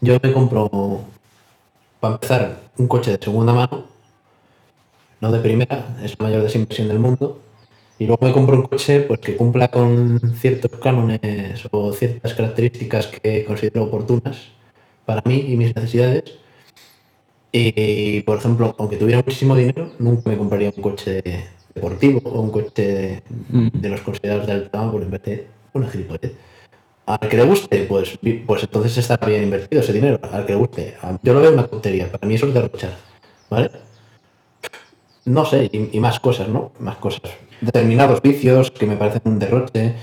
[0.00, 1.02] yo me compro,
[2.00, 3.84] para empezar, un coche de segunda mano,
[5.20, 7.38] no de primera, es la mayor desinversión del mundo.
[8.00, 13.08] Y luego me compro un coche pues, que cumpla con ciertos cánones o ciertas características
[13.08, 14.38] que considero oportunas
[15.04, 16.24] para mí y mis necesidades.
[17.52, 22.22] Y, por ejemplo, aunque tuviera muchísimo dinero, nunca me compraría un coche de, de deportivo
[22.24, 23.68] o un coche de, Mm.
[23.74, 26.32] de los considerados de alta gama, pues en vez de una gilipollez.
[27.04, 30.18] Al que le guste, pues, pues entonces está bien invertido ese dinero.
[30.32, 32.10] Al que le guste, yo lo veo una tontería.
[32.10, 32.96] Para mí eso es derrochar,
[33.50, 33.70] ¿vale?
[35.26, 36.72] No sé, y, y más cosas, ¿no?
[36.78, 37.30] Más cosas.
[37.60, 39.94] Determinados vicios que me parecen un derroche.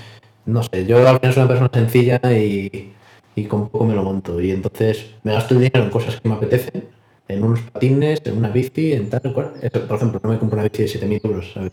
[0.46, 2.92] No sé, yo al final soy una persona sencilla y,
[3.34, 4.40] y con poco me lo monto.
[4.40, 6.84] Y entonces me gasto el dinero en cosas que me apetecen,
[7.28, 9.52] en unos patines, en una bici, en tal cual.
[9.60, 11.72] Eso, por ejemplo, no me compro una bici de 7.000 euros, ¿sabes?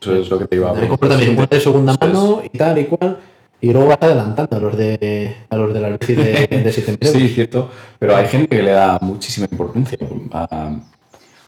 [0.00, 2.56] Eso es lo que te iba a Me compro también una de segunda mano y
[2.56, 3.18] tal y cual.
[3.60, 7.06] Y luego vas adelantando a los de a los de la bici de, de 7.000
[7.06, 7.22] euros.
[7.22, 7.70] Sí, cierto.
[7.98, 9.98] Pero hay gente que le da muchísima importancia
[10.32, 10.76] a,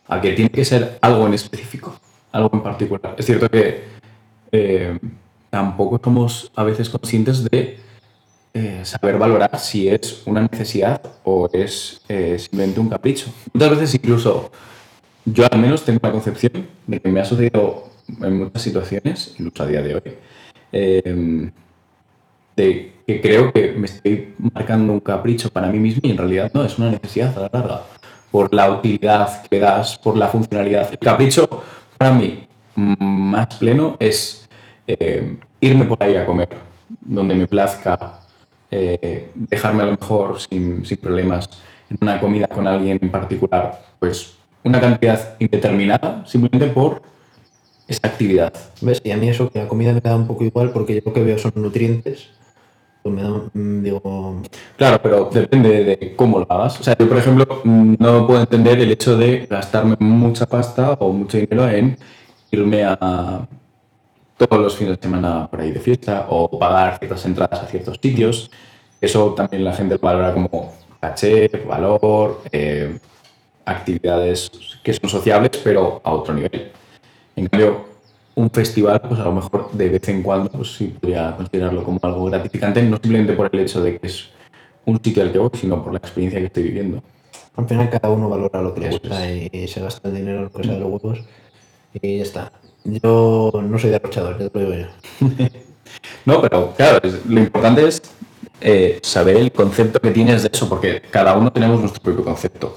[0.09, 1.95] a que tiene que ser algo en específico,
[2.33, 3.15] algo en particular.
[3.19, 3.85] Es cierto que
[4.53, 4.99] eh,
[5.51, 7.79] tampoco somos a veces conscientes de
[8.55, 13.33] eh, saber valorar si es una necesidad o es eh, simplemente un capricho.
[13.53, 14.51] Muchas veces incluso
[15.25, 17.85] yo al menos tengo la concepción de que me ha sucedido
[18.21, 20.03] en muchas situaciones, incluso a día de hoy,
[20.73, 21.51] eh,
[22.57, 26.51] de que creo que me estoy marcando un capricho para mí mismo y en realidad
[26.55, 27.83] no, es una necesidad a la larga.
[28.31, 30.91] Por la utilidad que das, por la funcionalidad.
[30.91, 31.63] El capricho
[31.99, 34.49] para mí más pleno es
[34.87, 36.49] eh, irme por ahí a comer,
[37.01, 38.21] donde me plazca,
[38.71, 41.51] eh, dejarme a lo mejor sin, sin problemas
[41.91, 47.03] en una comida con alguien en particular, pues una cantidad indeterminada simplemente por
[47.89, 48.53] esa actividad.
[48.81, 49.01] ¿Ves?
[49.03, 51.13] Y a mí eso que la comida me da un poco igual porque yo lo
[51.13, 52.29] que veo son nutrientes.
[53.15, 54.43] Pues mm,
[54.77, 56.81] Claro, pero depende de cómo lo hagas.
[56.81, 61.13] O sea, yo, por ejemplo, no puedo entender el hecho de gastarme mucha pasta o
[61.13, 61.97] mucho dinero en
[62.51, 63.47] irme a
[64.37, 67.99] todos los fines de semana por ahí de fiesta o pagar ciertas entradas a ciertos
[68.01, 68.51] sitios.
[69.01, 72.99] Eso también la gente lo valora como caché, valor, eh,
[73.65, 74.51] actividades
[74.83, 76.73] que son sociables, pero a otro nivel.
[77.37, 77.85] En cambio,
[78.39, 81.99] un festival, pues a lo mejor de vez en cuando, pues sí podría considerarlo como
[82.03, 84.29] algo gratificante, no simplemente por el hecho de que es
[84.85, 87.03] un sitio al que voy, sino por la experiencia que estoy viviendo.
[87.57, 90.51] al final cada uno valora lo que le gusta y, y se gasta el dinero
[90.55, 91.19] en sea de los huevos.
[92.01, 92.53] Y ya está.
[92.85, 95.29] Yo no soy derrochador, ya te lo digo yo.
[96.27, 98.03] No, pero claro, lo importante es
[98.61, 102.77] eh, saber el concepto que tienes de eso, porque cada uno tenemos nuestro propio concepto.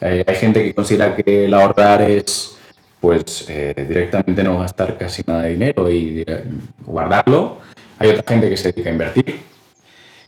[0.00, 2.56] Eh, hay gente que considera que el ahorrar es
[3.02, 6.44] pues eh, directamente no gastar casi nada de dinero y dire-
[6.86, 7.58] guardarlo.
[7.98, 9.40] Hay otra gente que se dedica a invertir,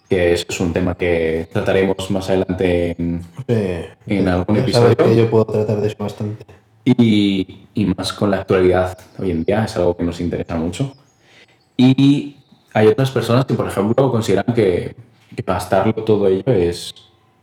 [0.09, 4.97] que eso es un tema que trataremos más adelante en, Eh, En algún episodio.
[4.97, 6.45] que yo puedo tratar de eso bastante.
[6.85, 10.93] y, y más con la actualidad hoy en día, es algo que nos interesa mucho.
[11.77, 12.37] Y
[12.73, 14.97] hay otras personas que, por ejemplo, consideran que,
[15.37, 16.93] que gastarlo todo ello es,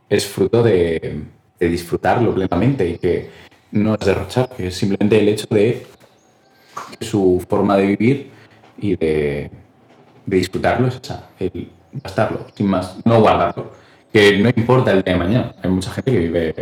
[0.10, 1.22] es fruto de,
[1.58, 3.30] de disfrutarlo plenamente y que
[3.72, 5.86] no es derrochar, que es simplemente el hecho de
[6.98, 8.32] que su forma de vivir
[8.78, 9.52] y de,
[10.26, 13.72] de disfrutarlo es esa, el gastarlo, sin más, no guardarlo.
[14.12, 15.56] Que no importa el día de mañana.
[15.64, 16.54] Hay mucha gente que vive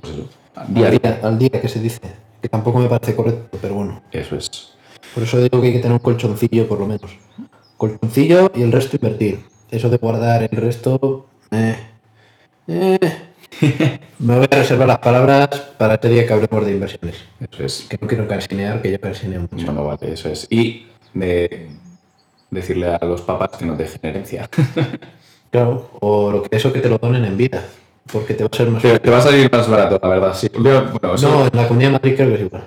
[0.00, 0.28] pues eso,
[0.68, 0.90] día a al, día.
[0.90, 2.00] día, al día que se dice,
[2.42, 4.02] que tampoco me parece correcto, pero bueno.
[4.12, 4.74] Eso es.
[5.14, 7.16] Por eso digo que hay que tener un colchoncillo por lo menos.
[7.76, 9.40] Colchoncillo y el resto invertir.
[9.70, 11.26] Eso de guardar el resto...
[11.50, 11.76] eh,
[12.66, 13.27] eh.
[14.18, 17.16] Me voy a reservar las palabras para este día que hablemos de inversiones.
[17.50, 17.86] Eso es.
[17.88, 19.64] Que no quiero cansinear, que yo cansineo mucho.
[19.66, 20.46] Bueno, vale, eso es.
[20.50, 21.68] Y de
[22.50, 24.48] decirle a los papás que no dejen herencia.
[25.50, 27.64] Claro, o lo que eso que te lo donen en vida,
[28.12, 28.82] porque te va a ser más...
[28.82, 30.50] te, te va a salir más barato, la verdad, sí.
[30.52, 30.60] Yo,
[31.00, 32.64] bueno, eso No, en la Comunidad de Madrid creo que es igual.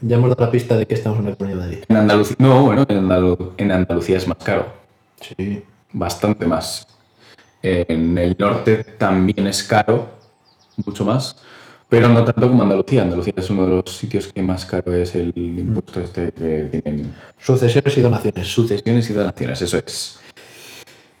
[0.00, 1.84] Ya hemos dado la pista de que estamos en la Comunidad de Madrid.
[1.88, 2.34] en Andalucía.
[2.40, 4.66] No, bueno, en, Andalu- en Andalucía es más caro.
[5.20, 5.62] Sí.
[5.92, 6.88] Bastante más.
[7.62, 10.08] En el norte también es caro,
[10.84, 11.36] mucho más.
[11.88, 13.02] Pero no tanto como Andalucía.
[13.02, 17.14] Andalucía es uno de los sitios que más caro es el impuesto este que tienen
[17.38, 18.48] Sucesiones y donaciones.
[18.48, 20.18] sucesiones y donaciones, eso es.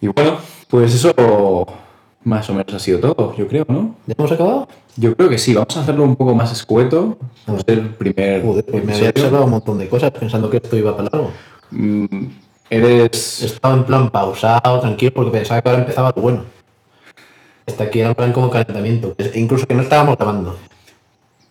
[0.00, 0.38] Y bueno,
[0.68, 1.66] pues eso
[2.24, 3.96] más o menos ha sido todo, yo creo, ¿no?
[4.06, 4.66] ¿Ya hemos acabado?
[4.96, 7.18] Yo creo que sí, vamos a hacerlo un poco más escueto.
[7.46, 10.48] Vamos a ser el primer Joder, pues me había reservado un montón de cosas pensando
[10.48, 11.30] que esto iba para largo.
[11.70, 12.26] Mm,
[12.70, 13.42] Eres...
[13.42, 16.44] Estaba en plan pausado, tranquilo, porque pensaba que ahora empezaba lo bueno.
[17.66, 19.14] Hasta aquí plan como calentamiento.
[19.34, 20.58] Incluso que no estábamos grabando.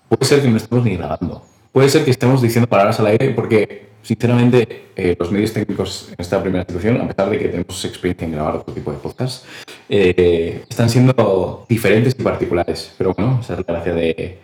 [0.10, 1.44] Puede ser que no estemos ni grabando.
[1.72, 6.16] Puede ser que estemos diciendo palabras al aire porque, sinceramente, eh, los medios técnicos en
[6.20, 9.44] esta primera situación, a pesar de que tenemos experiencia en grabar otro tipo de podcasts,
[9.90, 12.94] eh, están siendo diferentes y particulares.
[12.98, 14.40] Pero bueno, esa es la gracia de,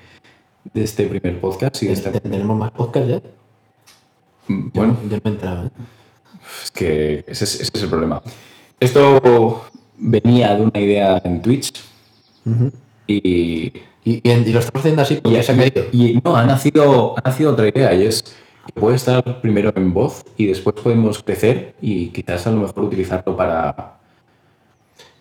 [0.74, 2.12] de este primer podcast y de esta...
[2.12, 3.22] ¿Tenemos más podcast ya?
[4.48, 5.70] Mm, Bueno, Yo no me enteraba, ¿eh?
[6.64, 8.24] es que ese es, ese es el problema.
[8.80, 9.66] Esto
[10.00, 11.74] venía de una idea en Twitch
[13.08, 13.74] y
[14.06, 15.84] y, y, y lo estamos haciendo así porque Y, se ha caído.
[15.92, 18.24] y- no, ha nacido, ha nacido otra idea y es
[18.74, 23.36] puede estar primero en voz y después podemos crecer y quizás a lo mejor utilizarlo
[23.36, 23.98] para...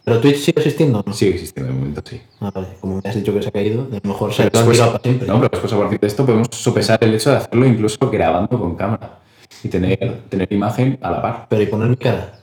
[0.05, 1.03] ¿Pero Twitch sigue existiendo?
[1.07, 1.13] ¿no?
[1.13, 2.21] Sigue existiendo de momento, sí.
[2.41, 2.69] Ah, vale.
[2.81, 4.99] Como me has dicho que se ha caído, a lo mejor se han después, para
[5.01, 5.27] siempre.
[5.29, 8.59] no, pero después a partir de esto podemos sopesar el hecho de hacerlo incluso grabando
[8.59, 9.19] con cámara
[9.65, 11.47] y tener, tener imagen a la par.
[11.51, 12.38] Pero ¿y poner mi cara?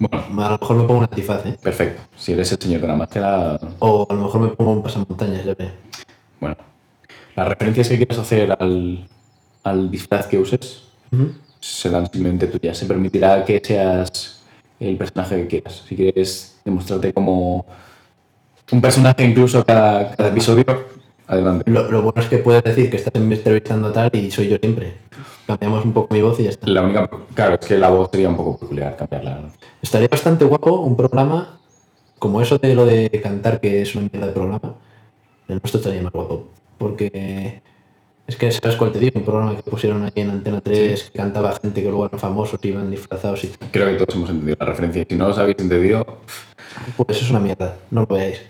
[0.00, 1.58] Bueno, A lo mejor me pongo un antifaz, ¿eh?
[1.62, 2.00] perfecto.
[2.16, 5.44] Si eres el señor de la máscara, O a lo mejor me pongo un pasamontañas,
[5.44, 5.70] ya ve.
[6.40, 6.56] bueno.
[7.36, 9.06] Las referencias que quieras hacer al,
[9.62, 11.32] al disfraz que uses Ujú.
[11.60, 12.76] serán simplemente tuyas.
[12.78, 14.42] Se permitirá que seas
[14.80, 15.84] el personaje que quieras.
[15.86, 17.66] Si quieres demostrarte como
[18.72, 20.64] un personaje incluso cada, cada episodio,
[21.30, 21.70] adelante.
[21.70, 24.94] Lo, lo bueno es que puedes decir que estás entrevistando tal y soy yo siempre.
[25.46, 26.68] Cambiamos un poco mi voz y ya está.
[26.68, 29.50] La única, claro, es que la voz sería un poco peculiar cambiarla.
[29.82, 31.58] Estaría bastante guapo un programa
[32.18, 34.74] como eso de lo de cantar, que es una mierda de programa.
[35.48, 36.50] El nuestro estaría más guapo.
[36.78, 37.62] Porque
[38.26, 39.18] es que, ¿sabes cuál te digo?
[39.18, 42.60] Un programa que pusieron aquí en Antena 3 que cantaba gente que luego eran famosos,
[42.62, 43.70] iban disfrazados y tal.
[43.72, 45.04] Creo que todos hemos entendido la referencia.
[45.08, 46.06] Si no los habéis entendido,
[46.96, 48.40] Pues eso es una mierda, no lo veáis.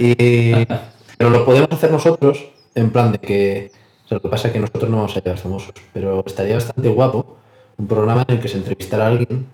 [0.00, 0.52] Y,
[1.18, 3.72] pero lo podemos hacer nosotros en plan de que.
[4.04, 6.54] o sea, lo que pasa es que nosotros no vamos a llegar famosos, pero estaría
[6.54, 7.36] bastante guapo
[7.76, 9.46] un programa en el que se entrevistara a alguien,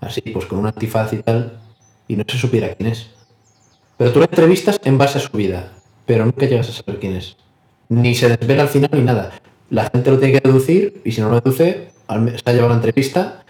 [0.00, 1.58] así, pues con un antifaz y tal,
[2.08, 3.10] y no se supiera quién es.
[3.96, 5.72] Pero tú la entrevistas en base a su vida,
[6.06, 7.36] pero nunca llegas a saber quién es.
[7.88, 9.32] Ni se desvela al final ni nada.
[9.70, 12.76] La gente lo tiene que deducir y si no lo deduce, se ha llevado la
[12.76, 13.44] entrevista,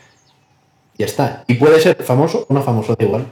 [0.98, 1.44] ya está.
[1.48, 3.26] Y puede ser famoso o no famoso, da igual.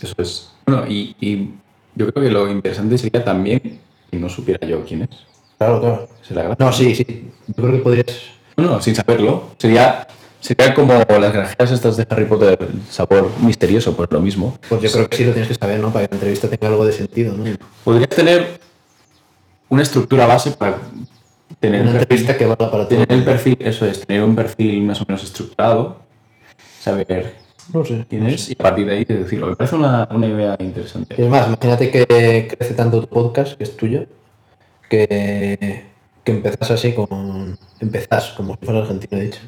[0.00, 0.52] eso es.
[0.66, 1.50] Bueno, y, y
[2.00, 3.78] yo creo que lo interesante sería también
[4.10, 5.10] que no supiera yo quién es.
[5.58, 6.08] Claro, claro.
[6.30, 6.56] La.
[6.58, 7.30] No, sí, sí.
[7.48, 8.06] Yo creo que podrías.
[8.56, 9.50] Bueno, sin saberlo.
[9.58, 10.06] Sería,
[10.40, 12.58] sería como las granjeras estas de Harry Potter,
[12.88, 14.56] sabor misterioso, pues lo mismo.
[14.68, 15.92] Pues yo creo que sí lo tienes que saber, ¿no?
[15.92, 17.44] Para que la entrevista tenga algo de sentido, ¿no?
[17.84, 18.60] Podrías tener
[19.68, 20.78] una estructura base para
[21.60, 22.88] tener Una perfil, entrevista que valga para todo.
[22.88, 26.00] tener el perfil, eso es, tener un perfil más o menos estructurado,
[26.80, 27.34] saber
[27.72, 28.04] No sé.
[28.08, 29.48] quién es y a partir de ahí decirlo.
[29.48, 31.22] Me parece una, una idea Y interesante.
[31.22, 34.06] es más, imagínate que crece tanto tu podcast, que es tuyo,
[34.88, 35.84] que,
[36.24, 37.58] que empezás así con.
[37.80, 39.40] Empezás, como si fuera argentino, he dicho.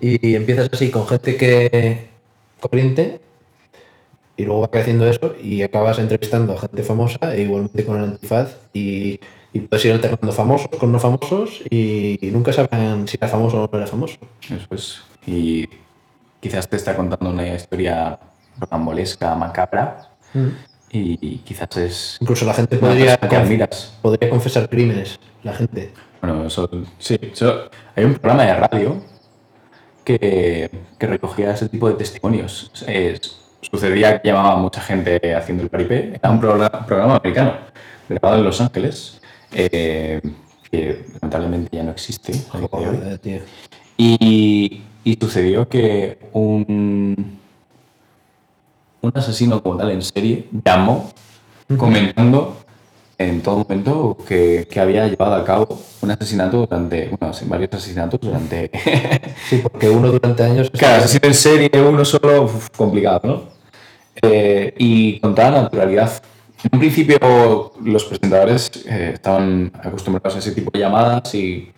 [0.00, 2.08] Y empiezas así con gente que.
[2.60, 3.20] corriente,
[4.36, 8.04] y luego va creciendo eso, y acabas entrevistando a gente famosa, e igualmente con el
[8.04, 9.20] antifaz, y,
[9.52, 13.62] y puedes ir alternando famosos con no famosos, y, y nunca saben si era famoso
[13.62, 14.16] o no era famoso.
[14.42, 15.02] Eso es.
[15.26, 15.68] Y
[16.42, 18.18] quizás te está contando una historia
[18.58, 20.08] rocambolesca, macabra,
[20.90, 23.98] y quizás es Incluso la gente podría, persona que conf- admiras.
[24.02, 25.92] podría confesar crímenes, la gente.
[26.20, 27.16] Bueno, eso sí.
[27.22, 29.02] eso- hay un programa de radio
[30.04, 32.70] que, que recogía ese tipo de testimonios.
[32.86, 36.14] Es- sucedía que llamaba a mucha gente haciendo el paripé.
[36.16, 37.54] Era un programa, programa americano,
[38.08, 39.20] grabado en Los Ángeles,
[39.52, 40.20] eh,
[40.70, 42.32] que lamentablemente ya no existe.
[42.50, 43.40] Joder, tío.
[43.96, 47.38] Y, y sucedió que un,
[49.00, 51.10] un asesino como tal en serie llamó
[51.76, 52.56] comentando
[53.18, 58.20] en todo momento que, que había llevado a cabo un asesinato durante, bueno, varios asesinatos
[58.20, 58.70] durante...
[59.48, 60.70] Sí, porque uno durante años...
[60.70, 63.42] claro, asesino en serie, uno solo, uf, complicado, ¿no?
[64.22, 66.22] Eh, y con toda naturalidad.
[66.64, 71.72] En un principio los presentadores eh, estaban acostumbrados a ese tipo de llamadas y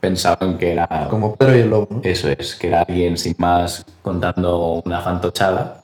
[0.00, 2.00] pensaban que era Como Pedro y el Lobo, ¿no?
[2.02, 5.82] eso es, que era alguien sin más contando una fantochada.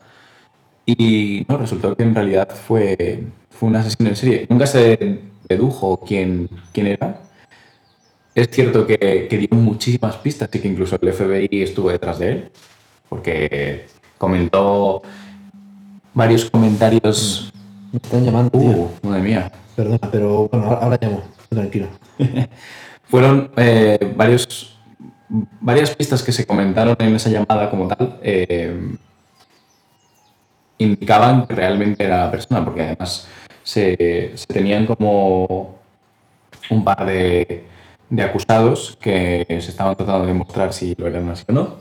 [0.85, 4.46] Y no, resultó que en realidad fue, fue un asesino en serie.
[4.48, 7.20] Nunca se dedujo quién, quién era.
[8.35, 12.33] Es cierto que, que dio muchísimas pistas y que incluso el FBI estuvo detrás de
[12.33, 12.51] él,
[13.09, 13.87] porque
[14.18, 15.03] comentó
[16.14, 17.53] varios comentarios.
[17.92, 18.70] Me están llamando, tío.
[18.70, 19.53] Uh, madre mía.
[19.77, 21.22] Perdona, pero bueno, ahora, ahora llamo.
[21.51, 21.88] Tranquilo.
[23.08, 24.78] Fueron eh, varios,
[25.60, 28.18] varias pistas que se comentaron en esa llamada como tal.
[28.22, 28.96] eh,
[30.82, 33.27] indicaban que realmente era la persona, porque además
[33.62, 35.77] se, tenían como
[36.70, 37.64] un par de,
[38.10, 41.77] de acusados que se estaban tratando de demostrar si lo eran así o no,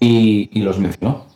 [0.00, 1.26] y, los mencionó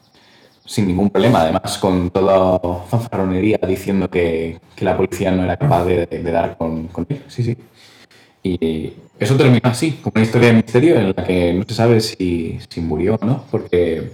[0.64, 5.84] sin ningún problema, además con toda fanfarronería diciendo que, que la policía no era capaz
[5.84, 7.24] de, de dar con, con él.
[7.26, 7.57] Sí, sí.
[8.43, 12.01] Y eso termina así, como una historia de misterio en la que no se sabe
[12.01, 14.12] si, si murió o no, porque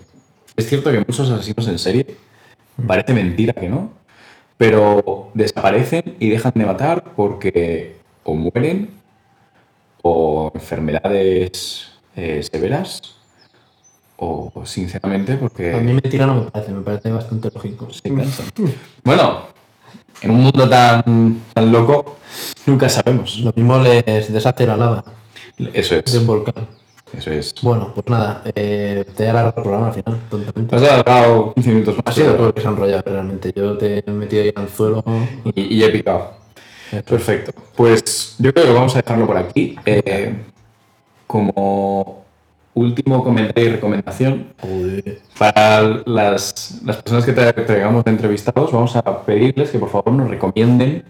[0.57, 2.07] es cierto que muchos asesinos en serie,
[2.87, 3.91] parece mentira que no,
[4.57, 8.91] pero desaparecen y dejan de matar porque o mueren
[10.03, 13.17] o enfermedades eh, severas
[14.17, 17.91] o sinceramente porque A mí mentira no me parece, me parece bastante lógico.
[17.93, 18.47] se cansan.
[19.05, 19.47] Bueno,
[20.23, 22.17] en un mundo tan, tan loco,
[22.67, 23.39] nunca sabemos.
[23.41, 25.05] Lo mismo les deshace la lava
[25.73, 26.15] Eso de es.
[26.15, 26.67] un volcán.
[27.17, 27.55] Eso es.
[27.63, 30.75] Bueno, pues nada, eh, te he alargado el programa al final, tontamente.
[30.77, 32.15] Has alargado 15 minutos Ha más.
[32.15, 33.53] sido todo lo que se ha enrollado realmente.
[33.55, 35.05] Yo te he metido ahí al suelo.
[35.55, 36.33] y, y he picado.
[37.09, 37.53] Perfecto.
[37.77, 39.77] Pues yo creo que vamos a dejarlo por aquí.
[39.87, 40.35] Eh,
[41.27, 42.26] como
[42.77, 45.19] último comentario y recomendación, Joder.
[45.39, 50.13] para las, las personas que tra- traigamos de entrevistados, vamos a pedirles que por favor
[50.13, 51.03] nos recomienden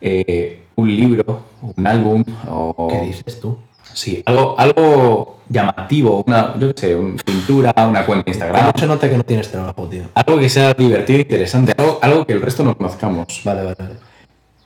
[0.00, 3.58] eh, un libro, un álbum o ¿Qué dices tú?
[3.92, 8.72] sí, algo, algo llamativo, una, yo qué sé, una pintura, una cuenta de Instagram, No
[8.78, 10.02] se nota que no tienes trabajo, tío.
[10.14, 13.40] algo que sea divertido e interesante, algo, algo que el resto no conozcamos.
[13.44, 13.94] Vale, vale, vale.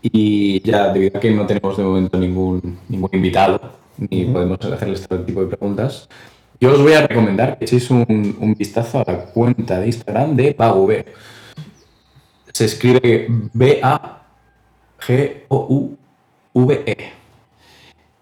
[0.02, 3.60] Y ya, debido a que no tenemos de momento ningún, ningún invitado,
[4.10, 6.08] ni podemos hacerles este tipo de preguntas,
[6.60, 10.36] yo os voy a recomendar que echéis un, un vistazo a la cuenta de Instagram
[10.36, 11.04] de BAGUV.
[12.52, 14.02] Se escribe B-A-G-O-U-V-E.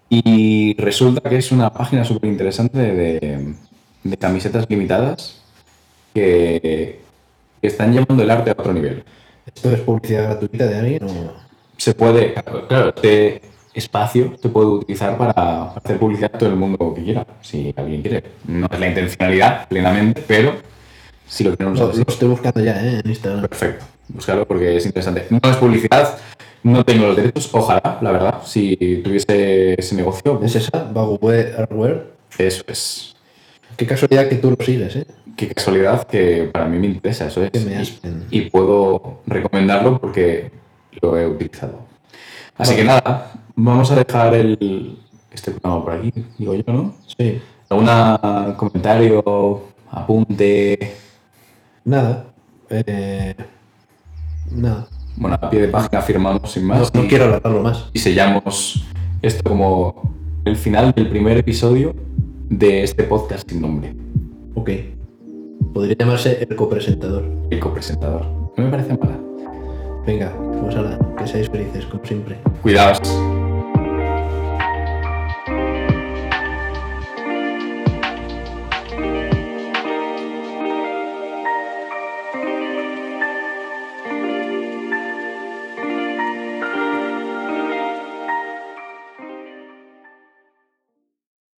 [0.09, 3.55] Y resulta que es una página súper interesante de,
[4.03, 5.41] de camisetas limitadas
[6.13, 6.99] que,
[7.61, 9.05] que están llevando el arte a otro nivel
[9.45, 11.51] ¿Esto es publicidad gratuita de alguien o...?
[11.77, 12.35] se puede,
[12.67, 13.41] claro, este
[13.73, 18.01] espacio se puede utilizar para hacer publicidad a todo el mundo que quiera, si alguien
[18.01, 18.23] quiere.
[18.47, 20.55] No es la intencionalidad plenamente, pero
[21.27, 23.01] si lo Lo, hacer, lo estoy buscando ya, ¿eh?
[23.03, 23.41] En Instagram.
[23.47, 23.85] perfecto.
[24.09, 25.25] Búscalo porque es interesante.
[25.29, 26.17] No es publicidad,
[26.63, 30.83] no tengo los derechos, ojalá, la verdad, si tuviese ese negocio, ¿Es esa?
[30.93, 32.11] Bagware Hardware.
[32.37, 33.15] eso es.
[33.77, 35.05] Qué casualidad que tú lo sigues, ¿eh?
[35.37, 37.51] Qué casualidad que para mí me interesa, eso es.
[37.51, 40.51] Que me Y- y puedo recomendarlo porque
[41.01, 41.85] lo he utilizado.
[42.61, 44.95] Así que nada, vamos a dejar el,
[45.31, 46.93] este programa por aquí, digo yo, ¿no?
[47.17, 47.41] Sí.
[47.69, 50.93] ¿Algún comentario, apunte?
[51.83, 52.27] Nada.
[52.69, 53.33] Eh,
[54.51, 54.87] nada.
[55.15, 57.89] Bueno, a pie de página firmamos sin más no y, quiero alargarlo más.
[57.93, 58.85] y sellamos
[59.23, 60.13] esto como
[60.45, 61.95] el final del primer episodio
[62.49, 63.95] de este podcast sin nombre,
[64.53, 64.69] Ok.
[65.73, 67.23] Podría llamarse el copresentador.
[67.49, 68.25] el copresentador.
[68.55, 69.17] No me parece mala.
[70.05, 70.31] Venga,
[70.61, 72.37] pues ahora, que seáis felices, como siempre.
[72.61, 72.99] Cuidaos.